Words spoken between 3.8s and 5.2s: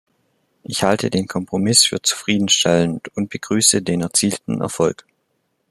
den erzielten Erfolg.